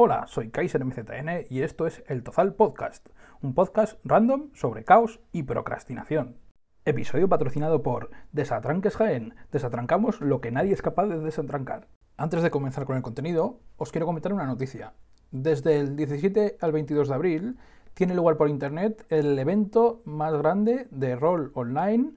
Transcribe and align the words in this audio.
Hola, 0.00 0.28
soy 0.28 0.50
Kaiser 0.50 0.84
MZN 0.84 1.46
y 1.50 1.62
esto 1.62 1.84
es 1.84 2.04
El 2.06 2.22
Tozal 2.22 2.54
Podcast, 2.54 3.08
un 3.42 3.52
podcast 3.52 3.98
random 4.04 4.50
sobre 4.54 4.84
caos 4.84 5.18
y 5.32 5.42
procrastinación. 5.42 6.36
Episodio 6.84 7.28
patrocinado 7.28 7.82
por 7.82 8.10
Desatranques 8.30 8.96
Jaén. 8.96 9.34
Desatrancamos 9.50 10.20
lo 10.20 10.40
que 10.40 10.52
nadie 10.52 10.72
es 10.72 10.82
capaz 10.82 11.06
de 11.06 11.18
desatrancar. 11.18 11.88
Antes 12.16 12.44
de 12.44 12.50
comenzar 12.52 12.84
con 12.84 12.96
el 12.96 13.02
contenido, 13.02 13.58
os 13.76 13.90
quiero 13.90 14.06
comentar 14.06 14.32
una 14.32 14.46
noticia. 14.46 14.92
Desde 15.32 15.80
el 15.80 15.96
17 15.96 16.58
al 16.60 16.70
22 16.70 17.08
de 17.08 17.14
abril 17.14 17.58
tiene 17.94 18.14
lugar 18.14 18.36
por 18.36 18.50
internet 18.50 19.04
el 19.08 19.36
evento 19.36 20.02
más 20.04 20.32
grande 20.32 20.86
de 20.92 21.16
rol 21.16 21.50
online 21.54 22.12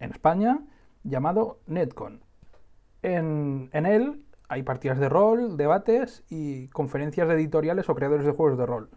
en 0.00 0.10
España 0.10 0.64
llamado 1.04 1.60
Netcon. 1.68 2.22
En, 3.02 3.70
en 3.72 3.86
él 3.86 4.23
hay 4.54 4.62
partidas 4.62 5.00
de 5.00 5.08
rol, 5.08 5.56
debates 5.56 6.22
y 6.30 6.68
conferencias 6.68 7.26
de 7.26 7.34
editoriales 7.34 7.88
o 7.88 7.94
creadores 7.96 8.24
de 8.24 8.30
juegos 8.30 8.56
de 8.56 8.66
rol. 8.66 8.88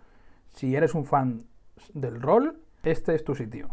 Si 0.49 0.75
eres 0.75 0.93
un 0.93 1.05
fan 1.05 1.47
del 1.95 2.21
rol, 2.21 2.59
este 2.83 3.15
es 3.15 3.23
tu 3.23 3.33
sitio. 3.33 3.69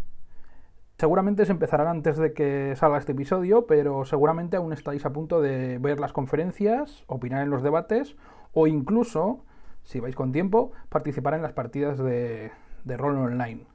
Seguramente 0.96 1.44
se 1.44 1.52
empezarán 1.52 1.88
antes 1.88 2.16
de 2.16 2.32
que 2.32 2.74
salga 2.76 2.96
este 2.96 3.12
episodio, 3.12 3.66
pero 3.66 4.06
seguramente 4.06 4.56
aún 4.56 4.72
estáis 4.72 5.04
a 5.04 5.12
punto 5.12 5.42
de 5.42 5.76
ver 5.76 6.00
las 6.00 6.14
conferencias, 6.14 7.04
opinar 7.06 7.42
en 7.42 7.50
los 7.50 7.62
debates 7.62 8.16
o 8.54 8.66
incluso, 8.66 9.44
si 9.82 10.00
vais 10.00 10.14
con 10.14 10.32
tiempo, 10.32 10.72
participar 10.88 11.34
en 11.34 11.42
las 11.42 11.52
partidas 11.52 11.98
de, 11.98 12.50
de 12.84 12.96
rol 12.96 13.18
online. 13.18 13.66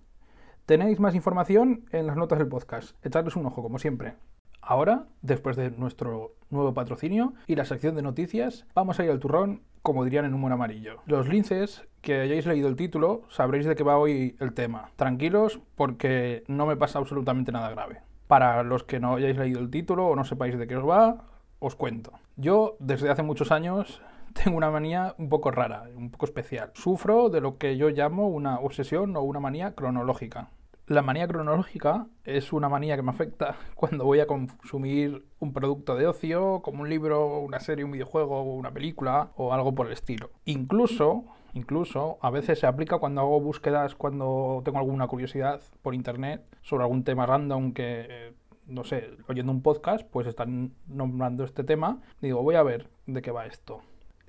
Tenéis 0.66 1.00
más 1.00 1.14
información 1.14 1.86
en 1.92 2.08
las 2.08 2.18
notas 2.18 2.40
del 2.40 2.48
podcast. 2.48 2.96
Echadles 3.06 3.36
un 3.36 3.46
ojo, 3.46 3.62
como 3.62 3.78
siempre. 3.78 4.16
Ahora, 4.62 5.06
después 5.22 5.56
de 5.56 5.72
nuestro 5.72 6.34
nuevo 6.50 6.74
patrocinio 6.74 7.34
y 7.48 7.56
la 7.56 7.66
sección 7.66 7.96
de 7.96 8.02
noticias, 8.02 8.66
vamos 8.74 9.00
a 9.00 9.04
ir 9.04 9.12
al 9.12 9.20
turrón, 9.20 9.62
como 9.82 10.04
dirían 10.04 10.26
en 10.26 10.34
humor 10.34 10.52
amarillo. 10.52 11.02
Los 11.06 11.28
linces 11.28 11.88
que 12.02 12.22
hayáis 12.22 12.46
leído 12.46 12.68
el 12.68 12.76
título 12.76 13.24
sabréis 13.30 13.66
de 13.66 13.76
qué 13.76 13.84
va 13.84 13.98
hoy 13.98 14.36
el 14.40 14.54
tema. 14.54 14.92
Tranquilos, 14.96 15.60
porque 15.76 16.44
no 16.48 16.66
me 16.66 16.78
pasa 16.78 17.00
absolutamente 17.00 17.52
nada 17.52 17.70
grave. 17.70 18.02
Para 18.28 18.64
los 18.64 18.84
que 18.84 19.00
no 19.00 19.16
hayáis 19.16 19.38
leído 19.38 19.60
el 19.60 19.70
título 19.70 20.08
o 20.08 20.16
no 20.16 20.24
sepáis 20.24 20.58
de 20.58 20.68
qué 20.68 20.76
os 20.76 20.88
va, 20.88 21.26
os 21.60 21.76
cuento. 21.76 22.14
Yo, 22.36 22.76
desde 22.80 23.10
hace 23.10 23.24
muchos 23.24 23.52
años, 23.52 24.02
tengo 24.34 24.58
una 24.58 24.72
manía 24.72 25.16
un 25.18 25.30
poco 25.30 25.52
rara, 25.52 25.84
un 25.96 26.12
poco 26.12 26.26
especial. 26.26 26.72
Sufro 26.74 27.30
de 27.30 27.42
lo 27.42 27.58
que 27.58 27.78
yo 27.78 27.90
llamo 27.90 28.28
una 28.28 28.60
obsesión 28.60 29.16
o 29.16 29.22
una 29.22 29.40
manía 29.40 29.74
cronológica. 29.74 30.50
La 30.90 31.04
manía 31.04 31.28
cronológica 31.28 32.08
es 32.24 32.52
una 32.52 32.68
manía 32.68 32.96
que 32.96 33.04
me 33.04 33.12
afecta 33.12 33.58
cuando 33.76 34.06
voy 34.06 34.22
a 34.22 34.26
consumir 34.26 35.24
un 35.38 35.54
producto 35.54 35.96
de 35.96 36.08
ocio, 36.08 36.62
como 36.64 36.82
un 36.82 36.90
libro, 36.90 37.42
una 37.42 37.60
serie, 37.60 37.86
un 37.86 37.92
videojuego, 37.92 38.42
una 38.42 38.72
película 38.72 39.30
o 39.36 39.54
algo 39.54 39.76
por 39.76 39.86
el 39.86 39.94
estilo. 39.94 40.32
Incluso, 40.46 41.26
incluso, 41.54 42.18
a 42.24 42.32
veces 42.32 42.58
se 42.58 42.66
aplica 42.66 42.98
cuando 42.98 43.22
hago 43.22 43.40
búsquedas, 43.40 43.94
cuando 43.94 44.64
tengo 44.66 44.80
alguna 44.80 45.06
curiosidad 45.06 45.62
por 45.84 45.94
internet 45.94 46.44
sobre 46.64 46.86
algún 46.86 47.04
tema 47.04 47.28
random 47.28 47.74
que, 47.74 48.34
no 48.66 48.84
sé, 48.84 49.12
oyendo 49.28 49.52
un 49.52 49.62
podcast, 49.62 50.08
pues 50.10 50.26
están 50.26 50.74
nombrando 50.88 51.44
este 51.44 51.64
tema. 51.64 52.02
Digo, 52.20 52.42
voy 52.42 52.56
a 52.56 52.64
ver 52.64 52.90
de 53.06 53.22
qué 53.22 53.30
va 53.30 53.46
esto. 53.46 53.82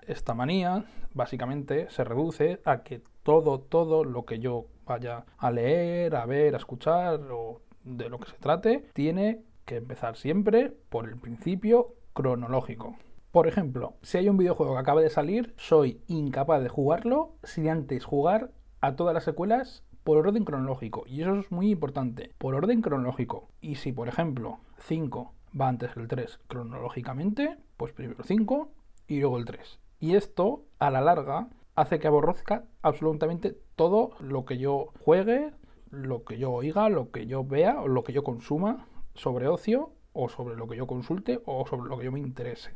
Esta 0.07 0.35
manía, 0.35 0.85
básicamente, 1.15 1.89
se 1.89 2.05
reduce 2.05 2.61
a 2.67 2.83
que 2.83 3.01
todo, 3.23 3.61
todo 3.61 4.05
lo 4.05 4.25
que 4.25 4.39
yo 4.39 4.67
vaya 4.87 5.25
a 5.39 5.51
leer, 5.51 6.17
a 6.17 6.27
ver, 6.27 6.55
a 6.55 6.59
escuchar 6.59 7.21
o 7.31 7.61
de 7.85 8.09
lo 8.09 8.19
que 8.19 8.31
se 8.31 8.39
trate, 8.39 8.87
tiene 8.93 9.43
que 9.65 9.77
empezar 9.77 10.17
siempre 10.17 10.73
por 10.89 11.09
el 11.09 11.17
principio 11.17 11.95
cronológico. 12.13 12.97
Por 13.31 13.47
ejemplo, 13.47 13.95
si 14.03 14.19
hay 14.19 14.29
un 14.29 14.37
videojuego 14.37 14.75
que 14.75 14.81
acaba 14.81 15.01
de 15.01 15.11
salir, 15.11 15.55
soy 15.57 16.01
incapaz 16.09 16.63
de 16.63 16.69
jugarlo 16.69 17.37
sin 17.45 17.69
antes 17.69 18.05
jugar 18.05 18.51
a 18.81 18.97
todas 18.97 19.15
las 19.15 19.25
secuelas 19.25 19.85
por 20.03 20.17
orden 20.17 20.45
cronológico. 20.45 21.05
Y 21.07 21.23
eso 21.23 21.39
es 21.39 21.53
muy 21.53 21.71
importante, 21.71 22.33
por 22.39 22.55
orden 22.55 22.83
cronológico. 22.83 23.49
Y 23.61 23.77
si, 23.77 23.93
por 23.93 24.09
ejemplo, 24.09 24.59
5 24.79 25.33
va 25.59 25.69
antes 25.69 25.95
del 25.95 26.09
3 26.09 26.41
cronológicamente, 26.49 27.59
pues 27.77 27.93
primero 27.93 28.19
el 28.19 28.25
5 28.25 28.69
y 29.07 29.21
luego 29.21 29.39
el 29.39 29.45
3. 29.45 29.79
Y 30.01 30.17
esto, 30.17 30.65
a 30.79 30.91
la 30.91 31.01
larga, 31.01 31.49
hace 31.81 31.99
que 31.99 32.09
aborrezca 32.09 32.65
absolutamente 32.83 33.57
todo 33.75 34.11
lo 34.21 34.45
que 34.45 34.59
yo 34.59 34.93
juegue, 35.01 35.53
lo 35.91 36.25
que 36.25 36.39
yo 36.39 36.53
oiga, 36.53 36.89
lo 36.91 37.11
que 37.11 37.27
yo 37.27 37.45
vea 37.45 37.81
o 37.81 37.89
lo 37.89 38.05
que 38.05 38.13
yo 38.13 38.23
consuma 38.23 38.87
sobre 39.15 39.49
ocio 39.49 39.93
o 40.13 40.29
sobre 40.29 40.57
lo 40.57 40.69
que 40.69 40.77
yo 40.77 40.87
consulte 40.87 41.41
o 41.47 41.67
sobre 41.67 41.89
lo 41.89 41.99
que 41.99 42.05
yo 42.05 42.13
me 42.13 42.21
interese. 42.21 42.73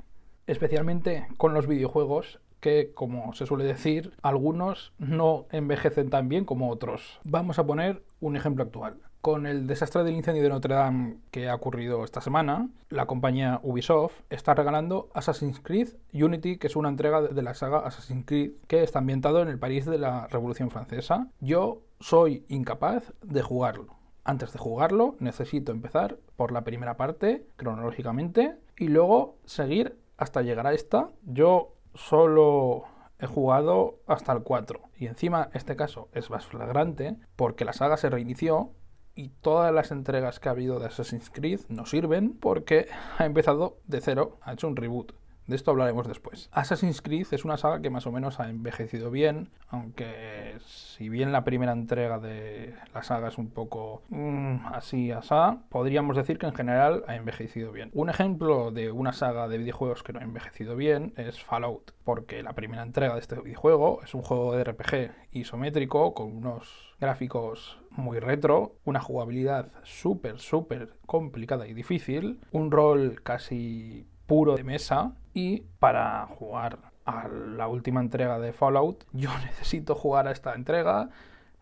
Especialmente 0.46 1.26
con 1.36 1.52
los 1.52 1.66
videojuegos 1.66 2.40
que, 2.60 2.92
como 2.94 3.34
se 3.34 3.44
suele 3.44 3.64
decir, 3.64 4.14
algunos 4.22 4.94
no 4.98 5.46
envejecen 5.50 6.08
tan 6.08 6.30
bien 6.30 6.46
como 6.46 6.70
otros. 6.70 7.20
Vamos 7.24 7.58
a 7.58 7.66
poner 7.66 8.02
un 8.20 8.36
ejemplo 8.36 8.64
actual. 8.64 9.00
Con 9.24 9.46
el 9.46 9.66
desastre 9.66 10.04
del 10.04 10.16
incendio 10.16 10.42
de 10.42 10.50
Notre 10.50 10.74
Dame 10.74 11.16
que 11.30 11.48
ha 11.48 11.54
ocurrido 11.54 12.04
esta 12.04 12.20
semana, 12.20 12.68
la 12.90 13.06
compañía 13.06 13.58
Ubisoft 13.62 14.20
está 14.28 14.52
regalando 14.52 15.08
Assassin's 15.14 15.60
Creed 15.60 15.94
Unity, 16.12 16.58
que 16.58 16.66
es 16.66 16.76
una 16.76 16.90
entrega 16.90 17.22
de 17.22 17.42
la 17.42 17.54
saga 17.54 17.78
Assassin's 17.78 18.26
Creed 18.26 18.50
que 18.66 18.82
está 18.82 18.98
ambientado 18.98 19.40
en 19.40 19.48
el 19.48 19.58
París 19.58 19.86
de 19.86 19.96
la 19.96 20.26
Revolución 20.26 20.70
Francesa. 20.70 21.28
Yo 21.40 21.80
soy 22.00 22.44
incapaz 22.48 23.14
de 23.22 23.40
jugarlo. 23.40 23.96
Antes 24.24 24.52
de 24.52 24.58
jugarlo, 24.58 25.16
necesito 25.20 25.72
empezar 25.72 26.18
por 26.36 26.52
la 26.52 26.64
primera 26.64 26.98
parte, 26.98 27.46
cronológicamente, 27.56 28.58
y 28.76 28.88
luego 28.88 29.38
seguir 29.46 29.98
hasta 30.18 30.42
llegar 30.42 30.66
a 30.66 30.74
esta. 30.74 31.08
Yo 31.22 31.72
solo 31.94 32.84
he 33.18 33.26
jugado 33.26 34.00
hasta 34.06 34.34
el 34.34 34.42
4. 34.42 34.80
Y 34.98 35.06
encima, 35.06 35.48
este 35.54 35.76
caso 35.76 36.10
es 36.12 36.28
más 36.28 36.44
flagrante 36.44 37.16
porque 37.36 37.64
la 37.64 37.72
saga 37.72 37.96
se 37.96 38.10
reinició 38.10 38.72
y 39.14 39.28
todas 39.28 39.72
las 39.72 39.90
entregas 39.90 40.40
que 40.40 40.48
ha 40.48 40.52
habido 40.52 40.78
de 40.78 40.86
Assassin's 40.86 41.30
Creed 41.30 41.60
no 41.68 41.86
sirven 41.86 42.34
porque 42.34 42.88
ha 43.18 43.24
empezado 43.24 43.78
de 43.86 44.00
cero, 44.00 44.38
ha 44.42 44.52
hecho 44.52 44.68
un 44.68 44.76
reboot. 44.76 45.12
De 45.46 45.56
esto 45.56 45.72
hablaremos 45.72 46.08
después. 46.08 46.48
Assassin's 46.52 47.02
Creed 47.02 47.26
es 47.32 47.44
una 47.44 47.58
saga 47.58 47.82
que 47.82 47.90
más 47.90 48.06
o 48.06 48.12
menos 48.12 48.40
ha 48.40 48.48
envejecido 48.48 49.10
bien, 49.10 49.50
aunque 49.68 50.56
si 50.64 51.10
bien 51.10 51.32
la 51.32 51.44
primera 51.44 51.72
entrega 51.72 52.18
de 52.18 52.74
la 52.94 53.02
saga 53.02 53.28
es 53.28 53.36
un 53.36 53.50
poco 53.50 54.02
mmm, 54.08 54.64
así, 54.72 55.10
asá, 55.10 55.58
podríamos 55.68 56.16
decir 56.16 56.38
que 56.38 56.46
en 56.46 56.54
general 56.54 57.04
ha 57.08 57.16
envejecido 57.16 57.72
bien. 57.72 57.90
Un 57.92 58.08
ejemplo 58.08 58.70
de 58.70 58.90
una 58.90 59.12
saga 59.12 59.46
de 59.46 59.58
videojuegos 59.58 60.02
que 60.02 60.14
no 60.14 60.20
ha 60.20 60.24
envejecido 60.24 60.76
bien 60.76 61.12
es 61.18 61.42
Fallout, 61.44 61.92
porque 62.04 62.42
la 62.42 62.54
primera 62.54 62.82
entrega 62.82 63.12
de 63.12 63.20
este 63.20 63.38
videojuego 63.38 64.00
es 64.02 64.14
un 64.14 64.22
juego 64.22 64.56
de 64.56 64.64
RPG 64.64 65.10
isométrico 65.32 66.14
con 66.14 66.34
unos 66.34 66.94
gráficos 66.98 67.78
muy 67.96 68.18
retro, 68.18 68.74
una 68.84 69.00
jugabilidad 69.00 69.72
súper, 69.82 70.38
súper 70.38 70.94
complicada 71.06 71.66
y 71.66 71.74
difícil, 71.74 72.40
un 72.52 72.70
rol 72.70 73.20
casi 73.22 74.06
puro 74.26 74.56
de 74.56 74.64
mesa 74.64 75.14
y 75.32 75.62
para 75.78 76.26
jugar 76.26 76.78
a 77.04 77.28
la 77.28 77.68
última 77.68 78.00
entrega 78.00 78.38
de 78.38 78.52
Fallout 78.52 79.04
yo 79.12 79.30
necesito 79.44 79.94
jugar 79.94 80.28
a 80.28 80.32
esta 80.32 80.54
entrega, 80.54 81.10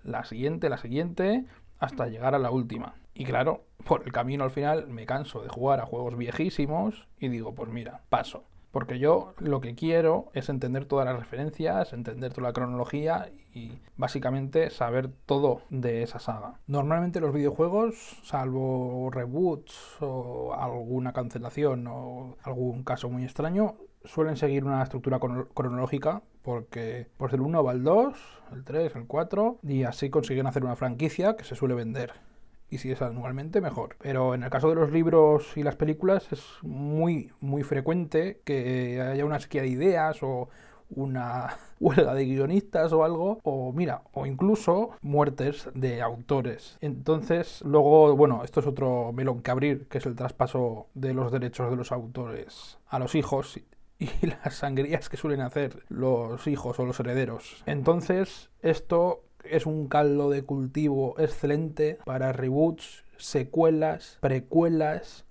la 0.05 0.25
siguiente, 0.25 0.69
la 0.69 0.79
siguiente, 0.79 1.45
hasta 1.79 2.07
llegar 2.07 2.35
a 2.35 2.39
la 2.39 2.51
última. 2.51 2.95
Y 3.15 3.25
claro, 3.25 3.65
por 3.85 4.05
el 4.05 4.13
camino 4.13 4.45
al 4.45 4.51
final 4.51 4.89
me 4.89 5.05
canso 5.05 5.43
de 5.43 5.49
jugar 5.49 5.81
a 5.81 5.87
juegos 5.87 6.17
viejísimos 6.17 7.09
y 7.19 7.29
digo, 7.29 7.55
pues 7.55 7.71
mira, 7.71 8.01
paso. 8.09 8.45
Porque 8.73 8.99
yo 8.99 9.35
lo 9.39 9.61
que 9.61 9.75
quiero 9.75 10.31
es 10.33 10.49
entender 10.49 10.87
todas 10.87 11.05
las 11.05 11.19
referencias, 11.19 11.93
entender 11.93 12.33
toda 12.33 12.49
la 12.49 12.53
cronología 12.55 13.31
y 13.55 13.79
básicamente 13.97 14.71
saber 14.71 15.11
todo 15.27 15.61
de 15.69 16.03
esa 16.03 16.19
saga. 16.19 16.55
Normalmente 16.67 17.21
los 17.21 17.35
videojuegos, 17.35 17.95
salvo 18.25 19.11
reboots 19.13 19.99
o 20.01 20.55
alguna 20.55 21.13
cancelación 21.13 21.87
o 21.87 22.37
algún 22.43 22.83
caso 22.83 23.11
muy 23.11 23.25
extraño, 23.25 23.77
suelen 24.05 24.37
seguir 24.37 24.65
una 24.65 24.83
estructura 24.83 25.21
cronológica 25.21 26.23
porque 26.43 27.09
pues 27.19 27.31
del 27.31 27.43
1 27.43 27.63
va 27.63 27.73
el 27.73 27.85
2, 27.85 28.15
el 28.53 28.65
3, 28.65 28.97
el 28.97 29.07
4 29.07 29.59
y 29.63 29.85
así 29.85 30.11
consiguen 30.11 30.47
hacer 30.47 30.65
una 30.65 30.77
franquicia 30.77 31.37
que 31.37 31.45
se 31.45 31.55
suele 31.55 31.75
vender 31.75 32.32
y 32.73 32.79
si 32.79 32.91
es 32.91 33.03
anualmente 33.03 33.61
mejor. 33.61 33.97
Pero 34.01 34.35
en 34.35 34.43
el 34.43 34.51
caso 34.51 34.71
de 34.71 34.75
los 34.75 34.91
libros 34.91 35.57
y 35.57 35.63
las 35.63 35.77
películas 35.77 36.33
es 36.33 36.43
muy, 36.63 37.31
muy 37.41 37.63
frecuente 37.63 38.41
que 38.45 39.01
haya 39.01 39.27
una 39.27 39.39
sequía 39.39 39.61
de 39.61 39.69
ideas 39.69 40.23
o 40.23 40.49
una 40.89 41.59
huelga 41.81 42.15
de 42.15 42.25
guionistas 42.25 42.93
o 42.95 43.05
algo, 43.05 43.41
o 43.43 43.73
mira, 43.73 44.03
o 44.13 44.25
incluso 44.25 44.93
muertes 45.03 45.69
de 45.75 46.01
autores. 46.01 46.79
Entonces, 46.81 47.63
luego, 47.63 48.17
bueno, 48.17 48.43
esto 48.43 48.61
es 48.61 48.67
otro 48.67 49.13
melón 49.13 49.43
que 49.43 49.51
abrir, 49.51 49.87
que 49.89 49.99
es 49.99 50.07
el 50.07 50.17
traspaso 50.17 50.87
de 50.95 51.13
los 51.13 51.31
derechos 51.31 51.71
de 51.71 51.77
los 51.77 51.93
autores 51.93 52.79
a 52.89 52.99
los 52.99 53.15
hijos 53.15 53.61
y 53.99 54.27
las 54.27 54.55
sangrías 54.55 55.11
que 55.11 55.19
suelen 55.19 55.43
hacer 55.43 55.85
los 55.91 56.47
hijos 56.47 56.79
o 56.79 56.87
los 56.87 56.99
herederos. 57.01 57.63
Entonces, 57.67 58.51
esto 58.63 59.25
es 59.45 59.67
un 59.67 59.89
caldo 59.89 60.31
de 60.31 60.43
cultivo 60.43 61.15
excelente 61.19 61.99
para 62.05 62.33
reboots, 62.33 63.05
secuelas, 63.17 64.19
precuelas 64.21 65.25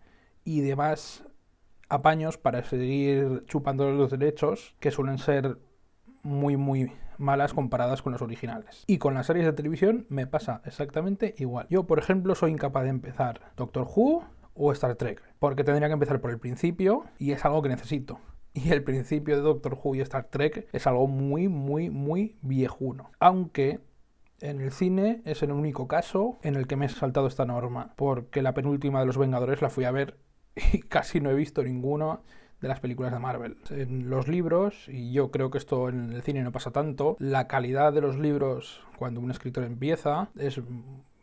y 0.43 0.61
demás 0.61 1.23
apaños 1.89 2.37
para 2.37 2.63
seguir 2.63 3.43
chupando 3.47 3.91
los 3.91 4.11
derechos 4.11 4.75
que 4.79 4.91
suelen 4.91 5.17
ser 5.17 5.57
muy, 6.23 6.55
muy 6.57 6.91
malas 7.17 7.53
comparadas 7.53 8.01
con 8.01 8.13
los 8.13 8.21
originales. 8.21 8.83
Y 8.87 8.97
con 8.97 9.13
las 9.13 9.27
series 9.27 9.45
de 9.45 9.53
televisión 9.53 10.05
me 10.09 10.27
pasa 10.27 10.61
exactamente 10.65 11.35
igual. 11.37 11.67
Yo, 11.69 11.85
por 11.85 11.99
ejemplo, 11.99 12.35
soy 12.35 12.51
incapaz 12.51 12.83
de 12.83 12.89
empezar 12.89 13.51
Doctor 13.55 13.87
Who 13.95 14.23
o 14.53 14.71
Star 14.71 14.95
Trek, 14.95 15.21
porque 15.39 15.63
tendría 15.63 15.87
que 15.87 15.93
empezar 15.93 16.19
por 16.19 16.31
el 16.31 16.39
principio 16.39 17.05
y 17.17 17.31
es 17.31 17.45
algo 17.45 17.61
que 17.61 17.69
necesito. 17.69 18.19
Y 18.53 18.71
el 18.71 18.83
principio 18.83 19.35
de 19.35 19.41
Doctor 19.41 19.77
Who 19.81 19.95
y 19.95 20.01
Star 20.01 20.25
Trek 20.25 20.67
es 20.73 20.87
algo 20.87 21.07
muy, 21.07 21.47
muy, 21.47 21.89
muy 21.89 22.37
viejuno. 22.41 23.11
Aunque 23.19 23.79
en 24.41 24.61
el 24.61 24.71
cine 24.71 25.21
es 25.25 25.43
el 25.43 25.51
único 25.51 25.87
caso 25.87 26.39
en 26.43 26.55
el 26.55 26.67
que 26.67 26.75
me 26.75 26.87
he 26.87 26.89
saltado 26.89 27.27
esta 27.27 27.45
norma, 27.45 27.93
porque 27.95 28.41
la 28.41 28.53
penúltima 28.53 28.99
de 28.99 29.05
los 29.05 29.17
Vengadores 29.17 29.61
la 29.61 29.69
fui 29.69 29.85
a 29.85 29.91
ver 29.91 30.17
y 30.73 30.79
casi 30.79 31.21
no 31.21 31.29
he 31.29 31.35
visto 31.35 31.63
ninguno 31.63 32.23
de 32.59 32.67
las 32.67 32.79
películas 32.79 33.11
de 33.11 33.19
Marvel. 33.19 33.57
En 33.69 34.09
los 34.09 34.27
libros, 34.27 34.87
y 34.87 35.11
yo 35.11 35.31
creo 35.31 35.49
que 35.49 35.57
esto 35.57 35.89
en 35.89 36.11
el 36.13 36.21
cine 36.21 36.43
no 36.43 36.51
pasa 36.51 36.71
tanto, 36.71 37.15
la 37.19 37.47
calidad 37.47 37.91
de 37.91 38.01
los 38.01 38.17
libros 38.17 38.81
cuando 38.97 39.19
un 39.19 39.31
escritor 39.31 39.63
empieza 39.63 40.29
es 40.37 40.61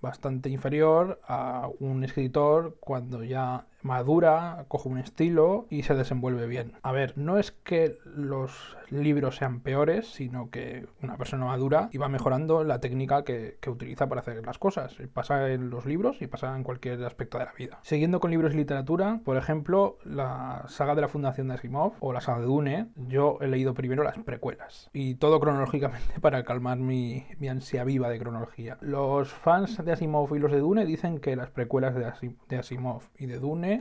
bastante 0.01 0.49
inferior 0.49 1.21
a 1.27 1.69
un 1.81 2.05
escritor 2.05 2.77
cuando 2.81 3.25
ya 3.25 3.67
madura, 3.83 4.65
coge 4.69 4.89
un 4.89 4.99
estilo 4.99 5.67
y 5.71 5.83
se 5.83 5.95
desenvuelve 5.95 6.47
bien. 6.47 6.73
A 6.83 6.93
ver, 6.93 7.17
no 7.17 7.39
es 7.39 7.53
que 7.53 7.99
los 8.05 8.77
libros 8.91 9.37
sean 9.37 9.61
peores, 9.61 10.07
sino 10.09 10.51
que 10.51 10.87
una 11.03 11.17
persona 11.17 11.45
madura 11.45 11.89
y 11.93 11.99
va 11.99 12.09
mejorando 12.09 12.65
la 12.65 12.81
técnica 12.81 13.25
que, 13.25 13.59
utiliza 13.69 14.09
para 14.09 14.23
hacer 14.23 14.45
las 14.47 14.59
cosas. 14.59 14.97
Pasa 15.13 15.51
en 15.51 15.69
los 15.69 15.85
libros 15.85 16.23
y 16.23 16.27
pasa 16.27 16.57
en 16.57 16.63
cualquier 16.63 17.05
aspecto 17.05 17.39
de 17.39 17.45
la 17.45 17.53
vida. 17.53 17.79
Siguiendo 17.83 18.19
con 18.19 18.31
libros 18.31 18.55
y 18.55 18.57
literatura, 18.57 19.21
por 19.25 19.37
ejemplo, 19.37 19.99
la 20.05 20.65
saga 20.69 20.95
de 20.95 21.03
la 21.03 21.09
Fundación 21.09 21.49
de 21.49 21.55
Asimov 21.55 21.93
o 22.01 22.15
la 22.15 22.23
saga 22.23 22.41
de 22.41 22.47
Dune, 22.47 22.89
yo 22.97 23.37
he 23.43 23.47
leído 23.47 23.75
primero 23.75 24.03
las 24.03 24.19
precuelas 24.19 24.89
y 24.95 25.17
todo 25.17 25.39
cronológicamente 25.39 26.19
para 26.21 26.45
calmar 26.45 26.79
mi, 26.79 27.27
mi 27.39 27.49
ansia 27.49 27.85
viva 27.85 28.09
de 28.09 28.19
cronología. 28.19 28.79
Los 28.81 29.29
fans 29.29 29.85
de 29.85 29.93
Asimov 29.93 30.35
y 30.35 30.39
los 30.39 30.51
de 30.51 30.61
Dune 30.61 30.87
dicen 30.87 31.19
que 31.19 31.37
las 31.37 31.51
precuelas 31.51 31.95
de 31.95 32.57
Asimov 32.57 33.03
y 33.19 33.27
de 33.27 33.39
Dune 33.39 33.78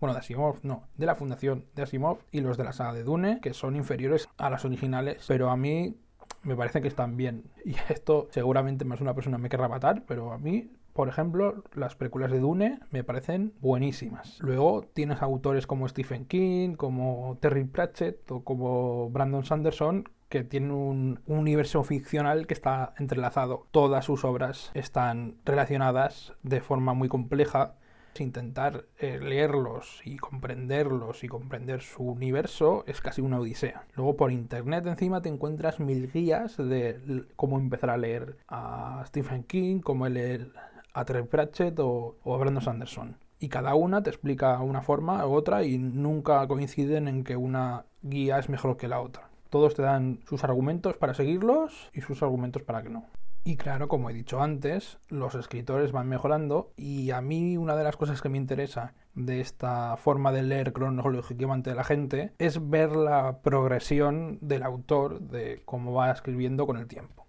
bueno, 0.00 0.14
de 0.14 0.20
Asimov, 0.20 0.58
no, 0.62 0.84
de 0.96 1.06
la 1.06 1.14
fundación 1.14 1.66
de 1.74 1.82
Asimov 1.82 2.18
y 2.32 2.40
los 2.40 2.56
de 2.56 2.64
la 2.64 2.72
saga 2.72 2.92
de 2.92 3.04
Dune, 3.04 3.40
que 3.40 3.54
son 3.54 3.76
inferiores 3.76 4.28
a 4.38 4.50
las 4.50 4.64
originales, 4.64 5.24
pero 5.28 5.50
a 5.50 5.56
mí 5.56 5.96
me 6.42 6.56
parece 6.56 6.80
que 6.80 6.88
están 6.88 7.16
bien. 7.16 7.50
Y 7.64 7.76
esto 7.88 8.28
seguramente 8.30 8.84
más 8.84 9.00
una 9.00 9.14
persona 9.14 9.38
me 9.38 9.48
querrá 9.48 9.68
matar, 9.68 10.04
pero 10.06 10.32
a 10.32 10.38
mí 10.38 10.70
por 10.92 11.08
ejemplo, 11.08 11.62
las 11.74 11.94
películas 11.94 12.30
de 12.30 12.40
Dune 12.40 12.80
me 12.90 13.04
parecen 13.04 13.54
buenísimas. 13.60 14.38
Luego 14.40 14.82
tienes 14.92 15.22
autores 15.22 15.66
como 15.66 15.88
Stephen 15.88 16.26
King, 16.26 16.74
como 16.74 17.38
Terry 17.40 17.64
Pratchett 17.64 18.30
o 18.30 18.42
como 18.42 19.08
Brandon 19.10 19.44
Sanderson 19.44 20.08
que 20.28 20.44
tienen 20.44 20.70
un, 20.70 21.20
un, 21.26 21.38
universo 21.38 21.82
ficcional 21.82 22.46
que 22.46 22.54
está 22.54 22.94
entrelazado. 22.98 23.66
Todas 23.72 24.04
sus 24.04 24.24
obras 24.24 24.70
están 24.74 25.36
relacionadas 25.44 26.34
de 26.42 26.60
forma 26.60 26.94
muy 26.94 27.08
compleja 27.08 27.74
intentar 28.18 28.84
eh, 28.98 29.18
leerlos 29.20 30.00
y 30.04 30.16
comprenderlos 30.16 31.24
y 31.24 31.28
comprender 31.28 31.80
su 31.80 32.02
universo 32.02 32.84
es 32.86 33.00
casi 33.00 33.20
una 33.20 33.38
odisea. 33.38 33.86
Luego 33.94 34.16
por 34.16 34.32
internet 34.32 34.86
encima 34.86 35.22
te 35.22 35.28
encuentras 35.28 35.80
mil 35.80 36.10
guías 36.10 36.56
de 36.56 37.24
cómo 37.36 37.58
empezar 37.58 37.90
a 37.90 37.96
leer 37.96 38.36
a 38.48 39.02
Stephen 39.06 39.44
King, 39.44 39.80
cómo 39.80 40.08
leer 40.08 40.52
a 40.92 41.04
Terry 41.04 41.24
Pratchett 41.24 41.78
o, 41.78 42.16
o 42.22 42.34
a 42.34 42.38
Brandon 42.38 42.62
Sanderson. 42.62 43.16
Y 43.38 43.48
cada 43.48 43.74
una 43.74 44.02
te 44.02 44.10
explica 44.10 44.60
una 44.60 44.82
forma 44.82 45.26
u 45.26 45.32
otra 45.32 45.64
y 45.64 45.78
nunca 45.78 46.46
coinciden 46.46 47.08
en 47.08 47.24
que 47.24 47.36
una 47.36 47.86
guía 48.02 48.38
es 48.38 48.48
mejor 48.50 48.76
que 48.76 48.88
la 48.88 49.00
otra. 49.00 49.30
Todos 49.48 49.74
te 49.74 49.82
dan 49.82 50.20
sus 50.28 50.44
argumentos 50.44 50.96
para 50.96 51.14
seguirlos 51.14 51.90
y 51.92 52.02
sus 52.02 52.22
argumentos 52.22 52.62
para 52.62 52.82
que 52.82 52.90
no. 52.90 53.06
Y 53.42 53.56
claro, 53.56 53.88
como 53.88 54.10
he 54.10 54.14
dicho 54.14 54.42
antes, 54.42 54.98
los 55.08 55.34
escritores 55.34 55.92
van 55.92 56.08
mejorando 56.08 56.72
y 56.76 57.10
a 57.10 57.20
mí 57.22 57.56
una 57.56 57.74
de 57.74 57.84
las 57.84 57.96
cosas 57.96 58.20
que 58.20 58.28
me 58.28 58.36
interesa 58.36 58.94
de 59.14 59.40
esta 59.40 59.96
forma 59.96 60.30
de 60.30 60.42
leer 60.42 60.72
cronológicamente 60.72 61.70
de 61.70 61.76
la 61.76 61.84
gente 61.84 62.32
es 62.38 62.68
ver 62.68 62.94
la 62.94 63.40
progresión 63.40 64.38
del 64.42 64.62
autor 64.62 65.20
de 65.20 65.62
cómo 65.64 65.94
va 65.94 66.10
escribiendo 66.10 66.66
con 66.66 66.76
el 66.76 66.86
tiempo. 66.86 67.26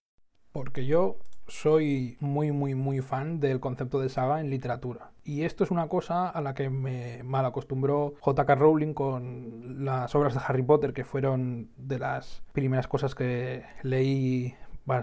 Porque 0.52 0.86
yo 0.86 1.18
soy 1.48 2.18
muy, 2.19 2.52
muy, 2.52 2.75
muy 2.75 3.02
fan 3.02 3.40
del 3.40 3.60
concepto 3.60 4.00
de 4.00 4.10
saga 4.10 4.40
en 4.40 4.50
literatura. 4.50 5.12
Y 5.24 5.44
esto 5.44 5.64
es 5.64 5.72
una 5.72 5.88
cosa 5.88 6.30
a 6.30 6.42
la 6.42 6.54
que 6.54 6.69
me 6.69 7.24
mal 7.24 7.46
acostumbró 7.46 8.16
J.K. 8.22 8.56
Rowling 8.56 8.94
con 8.94 9.86
las 9.86 10.16
obras 10.16 10.34
de 10.34 10.42
Harry 10.46 10.64
Potter, 10.64 10.94
que 10.94 11.04
fueron 11.04 11.69
de 11.78 12.00
las 12.00 12.44
primeras 12.54 12.88
cosas 12.88 13.16
que 13.16 13.64
leí 13.84 14.56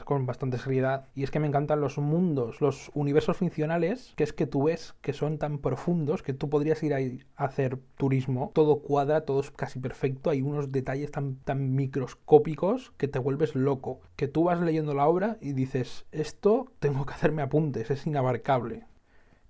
con 0.05 0.27
bastante 0.27 0.59
seriedad. 0.59 1.07
Y 1.15 1.23
es 1.23 1.31
que 1.31 1.41
me 1.41 1.47
encantan 1.47 1.81
los 1.81 1.99
mundos, 1.99 2.61
los 2.61 2.91
universos 2.95 3.37
funcionales, 3.37 4.13
que 4.17 4.25
es 4.25 4.33
que 4.33 4.47
tú 4.47 4.65
ves 4.65 4.95
que 5.01 5.13
son 5.13 5.39
tan 5.39 5.59
profundos 5.59 6.23
que 6.23 6.35
tú 6.35 6.51
podrías 6.51 6.83
ir 6.83 6.95
a, 6.95 7.45
hacer 7.45 7.79
turismo. 7.97 8.51
Todo 8.55 8.81
cuadra, 8.81 9.23
todo 9.23 9.41
es 9.41 9.51
casi 9.51 9.79
perfecto. 9.79 10.31
Hay 10.31 10.43
unos 10.43 10.73
detalles 10.73 11.11
tan, 11.11 11.37
tan 11.37 11.75
microscópicos 11.75 12.93
que 12.97 13.09
te 13.09 13.19
vuelves 13.19 13.55
loco. 13.55 14.01
Que 14.17 14.29
tú 14.29 14.45
vas 14.45 14.61
leyendo 14.61 14.95
la 14.95 15.07
obra 15.07 15.39
y 15.41 15.53
dices, 15.53 16.07
esto 16.13 16.73
tengo 16.81 17.07
que 17.07 17.15
hacerme 17.15 17.43
apuntes, 17.43 17.91
es 17.91 18.07
inabarcable. 18.07 18.85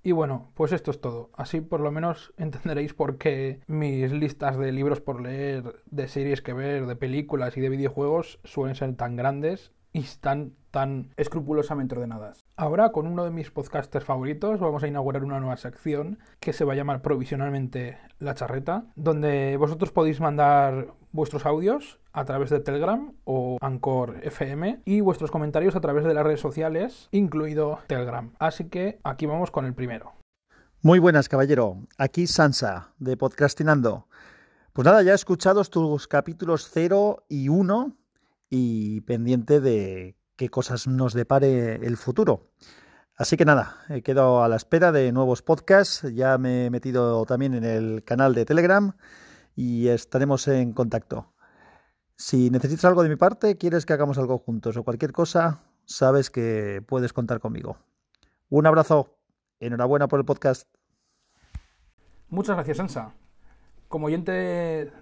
Y 0.04 0.12
bueno, 0.12 0.52
pues 0.54 0.72
esto 0.72 0.90
es 0.90 1.00
todo. 1.00 1.30
Así 1.34 1.60
por 1.60 1.80
lo 1.80 1.90
menos 1.90 2.32
entenderéis 2.38 2.94
por 2.94 3.18
qué 3.18 3.60
mis 3.66 4.12
listas 4.12 4.56
de 4.56 4.70
libros 4.72 5.00
por 5.00 5.20
leer, 5.20 5.82
de 5.90 6.08
series 6.08 6.40
que 6.40 6.52
ver, 6.52 6.86
de 6.86 6.96
películas 6.96 7.56
y 7.56 7.60
de 7.60 7.68
videojuegos 7.68 8.38
suelen 8.44 8.76
ser 8.76 8.94
tan 8.94 9.16
grandes 9.16 9.72
y 9.92 10.00
están 10.00 10.54
tan 10.70 11.10
escrupulosamente 11.16 11.94
ordenadas. 11.94 12.44
Ahora, 12.56 12.92
con 12.92 13.06
uno 13.06 13.24
de 13.24 13.30
mis 13.30 13.50
podcasters 13.50 14.04
favoritos, 14.04 14.60
vamos 14.60 14.82
a 14.82 14.88
inaugurar 14.88 15.24
una 15.24 15.40
nueva 15.40 15.56
sección 15.56 16.18
que 16.40 16.52
se 16.52 16.64
va 16.64 16.74
a 16.74 16.76
llamar 16.76 17.02
provisionalmente 17.02 17.98
La 18.18 18.34
Charreta, 18.34 18.84
donde 18.96 19.56
vosotros 19.56 19.92
podéis 19.92 20.20
mandar 20.20 20.94
vuestros 21.12 21.46
audios 21.46 22.00
a 22.12 22.24
través 22.24 22.50
de 22.50 22.60
Telegram 22.60 23.14
o 23.24 23.56
Anchor 23.60 24.20
FM 24.22 24.82
y 24.84 25.00
vuestros 25.00 25.30
comentarios 25.30 25.74
a 25.76 25.80
través 25.80 26.04
de 26.04 26.14
las 26.14 26.24
redes 26.24 26.40
sociales, 26.40 27.08
incluido 27.12 27.78
Telegram. 27.86 28.32
Así 28.38 28.68
que 28.68 29.00
aquí 29.04 29.26
vamos 29.26 29.50
con 29.50 29.64
el 29.64 29.74
primero. 29.74 30.12
Muy 30.82 30.98
buenas, 30.98 31.28
caballero. 31.28 31.78
Aquí 31.96 32.26
Sansa, 32.26 32.92
de 32.98 33.16
Podcastinando. 33.16 34.06
Pues 34.72 34.86
nada, 34.86 35.02
ya 35.02 35.12
he 35.12 35.14
escuchado 35.14 35.64
tus 35.64 36.06
capítulos 36.06 36.70
0 36.72 37.24
y 37.28 37.48
1 37.48 37.96
y 38.50 39.00
pendiente 39.02 39.60
de 39.60 40.16
qué 40.36 40.48
cosas 40.48 40.86
nos 40.86 41.14
depare 41.14 41.74
el 41.74 41.96
futuro. 41.96 42.50
Así 43.16 43.36
que 43.36 43.44
nada, 43.44 43.78
he 43.88 44.02
quedado 44.02 44.44
a 44.44 44.48
la 44.48 44.56
espera 44.56 44.92
de 44.92 45.10
nuevos 45.10 45.42
podcasts, 45.42 46.06
ya 46.14 46.38
me 46.38 46.66
he 46.66 46.70
metido 46.70 47.24
también 47.26 47.54
en 47.54 47.64
el 47.64 48.04
canal 48.04 48.32
de 48.34 48.44
Telegram 48.44 48.92
y 49.56 49.88
estaremos 49.88 50.46
en 50.46 50.72
contacto. 50.72 51.34
Si 52.14 52.50
necesitas 52.50 52.84
algo 52.84 53.02
de 53.02 53.08
mi 53.08 53.16
parte, 53.16 53.58
quieres 53.58 53.86
que 53.86 53.92
hagamos 53.92 54.18
algo 54.18 54.38
juntos 54.38 54.76
o 54.76 54.84
cualquier 54.84 55.12
cosa, 55.12 55.62
sabes 55.84 56.30
que 56.30 56.82
puedes 56.86 57.12
contar 57.12 57.40
conmigo. 57.40 57.78
Un 58.48 58.66
abrazo, 58.66 59.18
enhorabuena 59.58 60.06
por 60.06 60.20
el 60.20 60.24
podcast. 60.24 60.68
Muchas 62.28 62.54
gracias, 62.54 62.76
Sansa 62.76 63.14
como 63.88 64.06
oyente 64.06 64.32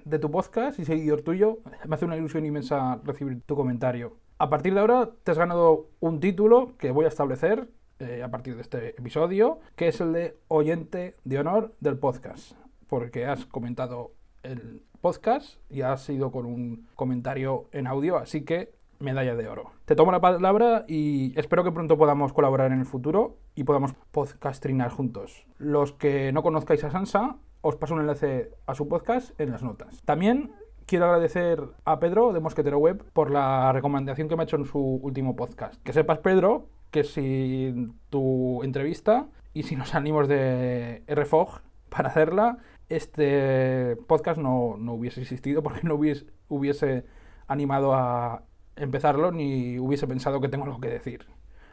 de 0.04 0.18
tu 0.18 0.30
podcast 0.30 0.78
y 0.78 0.84
seguidor 0.84 1.22
tuyo, 1.22 1.58
me 1.86 1.96
hace 1.96 2.04
una 2.04 2.16
ilusión 2.16 2.46
inmensa 2.46 3.00
recibir 3.04 3.42
tu 3.42 3.56
comentario. 3.56 4.16
A 4.38 4.48
partir 4.48 4.74
de 4.74 4.80
ahora 4.80 5.10
te 5.24 5.32
has 5.32 5.38
ganado 5.38 5.88
un 6.00 6.20
título 6.20 6.76
que 6.78 6.90
voy 6.90 7.04
a 7.04 7.08
establecer 7.08 7.68
eh, 7.98 8.22
a 8.22 8.30
partir 8.30 8.54
de 8.54 8.62
este 8.62 8.90
episodio, 8.90 9.60
que 9.74 9.88
es 9.88 10.00
el 10.00 10.12
de 10.12 10.38
oyente 10.48 11.14
de 11.24 11.38
honor 11.38 11.74
del 11.80 11.98
podcast, 11.98 12.52
porque 12.86 13.26
has 13.26 13.46
comentado 13.46 14.12
el 14.42 14.84
podcast 15.00 15.58
y 15.70 15.80
has 15.80 16.08
ido 16.08 16.30
con 16.30 16.46
un 16.46 16.86
comentario 16.94 17.68
en 17.72 17.86
audio, 17.86 18.16
así 18.18 18.44
que 18.44 18.74
medalla 18.98 19.34
de 19.34 19.48
oro. 19.48 19.72
Te 19.84 19.94
tomo 19.94 20.12
la 20.12 20.20
palabra 20.20 20.84
y 20.88 21.38
espero 21.38 21.64
que 21.64 21.72
pronto 21.72 21.98
podamos 21.98 22.32
colaborar 22.32 22.72
en 22.72 22.80
el 22.80 22.86
futuro 22.86 23.38
y 23.54 23.64
podamos 23.64 23.94
podcastrinar 24.10 24.90
juntos. 24.90 25.46
Los 25.58 25.92
que 25.92 26.32
no 26.32 26.42
conozcáis 26.42 26.84
a 26.84 26.90
Sansa, 26.90 27.36
os 27.66 27.74
paso 27.74 27.94
un 27.94 28.00
enlace 28.00 28.52
a 28.66 28.74
su 28.74 28.86
podcast 28.86 29.38
en 29.40 29.50
las 29.50 29.64
notas. 29.64 30.00
También 30.04 30.52
quiero 30.86 31.06
agradecer 31.06 31.60
a 31.84 31.98
Pedro 31.98 32.32
de 32.32 32.38
Mosquetero 32.38 32.78
Web 32.78 33.02
por 33.12 33.32
la 33.32 33.72
recomendación 33.72 34.28
que 34.28 34.36
me 34.36 34.42
ha 34.42 34.44
hecho 34.44 34.56
en 34.56 34.66
su 34.66 34.78
último 34.78 35.34
podcast. 35.34 35.82
Que 35.82 35.92
sepas, 35.92 36.20
Pedro, 36.20 36.68
que 36.92 37.02
sin 37.02 37.98
tu 38.08 38.62
entrevista 38.62 39.26
y 39.52 39.64
sin 39.64 39.80
los 39.80 39.96
ánimos 39.96 40.28
de 40.28 41.02
RFOG 41.08 41.60
para 41.88 42.10
hacerla, 42.10 42.58
este 42.88 43.96
podcast 44.06 44.38
no, 44.38 44.76
no 44.78 44.92
hubiese 44.94 45.20
existido 45.20 45.64
porque 45.64 45.80
no 45.82 45.96
hubiese 45.96 47.04
animado 47.48 47.94
a 47.94 48.44
empezarlo 48.76 49.32
ni 49.32 49.80
hubiese 49.80 50.06
pensado 50.06 50.40
que 50.40 50.48
tengo 50.48 50.66
algo 50.66 50.80
que 50.80 50.88
decir. 50.88 51.26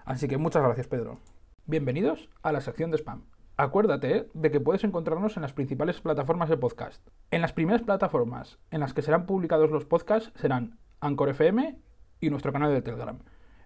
Así 0.05 0.27
que 0.27 0.37
muchas 0.37 0.63
gracias, 0.63 0.87
Pedro. 0.87 1.19
Bienvenidos 1.67 2.29
a 2.41 2.51
la 2.51 2.61
sección 2.61 2.89
de 2.89 2.97
spam. 2.97 3.25
Acuérdate 3.55 4.29
de 4.33 4.51
que 4.51 4.59
puedes 4.59 4.83
encontrarnos 4.83 5.35
en 5.35 5.43
las 5.43 5.53
principales 5.53 6.01
plataformas 6.01 6.49
de 6.49 6.57
podcast. 6.57 7.07
En 7.29 7.41
las 7.41 7.53
primeras 7.53 7.83
plataformas 7.83 8.57
en 8.71 8.79
las 8.79 8.93
que 8.93 9.03
serán 9.03 9.25
publicados 9.25 9.69
los 9.69 9.85
podcasts 9.85 10.31
serán 10.35 10.79
Anchor 11.01 11.29
FM, 11.29 11.77
y 12.23 12.29
nuestro 12.29 12.53
canal 12.53 12.73
de 12.73 12.81
Telegram. 12.81 13.19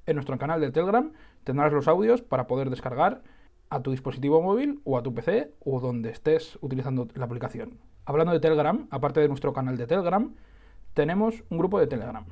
En 0.06 0.16
nuestro 0.16 0.38
canal 0.38 0.60
de 0.60 0.72
Telegram 0.72 1.12
tendrás 1.44 1.72
los 1.72 1.88
audios 1.88 2.22
para 2.22 2.48
poder 2.48 2.70
descargar 2.70 3.22
a 3.70 3.82
tu 3.82 3.92
dispositivo 3.92 4.42
móvil 4.42 4.82
o 4.84 4.98
a 4.98 5.04
tu 5.04 5.14
PC 5.14 5.54
o 5.64 5.80
donde 5.80 6.10
estés 6.10 6.58
utilizando 6.62 7.08
la 7.14 7.26
aplicación. 7.26 7.80
Hablando 8.06 8.34
de 8.34 8.40
Telegram, 8.40 8.88
aparte 8.90 9.20
de 9.20 9.28
nuestro 9.28 9.54
canal 9.54 9.78
de 9.78 9.86
Telegram, 9.86 10.34
tenemos 10.94 11.44
un 11.50 11.60
grupo 11.60 11.80
de 11.80 11.88
Telegram. 11.88 12.26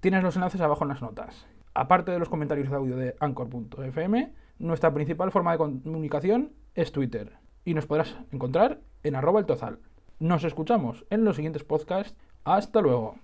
Tienes 0.00 0.22
los 0.22 0.34
enlaces 0.36 0.60
abajo 0.60 0.84
en 0.84 0.88
las 0.88 1.02
notas. 1.02 1.46
Aparte 1.74 2.10
de 2.10 2.18
los 2.18 2.28
comentarios 2.28 2.68
de 2.68 2.76
audio 2.76 2.96
de 2.96 3.14
anchor.fm, 3.20 4.32
nuestra 4.58 4.92
principal 4.92 5.30
forma 5.30 5.52
de 5.52 5.58
comunicación 5.58 6.52
es 6.74 6.92
Twitter 6.92 7.38
y 7.64 7.74
nos 7.74 7.86
podrás 7.86 8.16
encontrar 8.32 8.80
en 9.02 9.14
arroba 9.14 9.40
el 9.40 9.46
tozal. 9.46 9.78
Nos 10.18 10.44
escuchamos 10.44 11.04
en 11.10 11.24
los 11.24 11.36
siguientes 11.36 11.64
podcasts. 11.64 12.16
Hasta 12.44 12.80
luego. 12.80 13.16